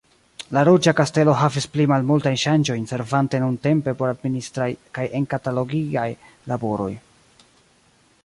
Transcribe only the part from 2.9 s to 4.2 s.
servante nuntempe por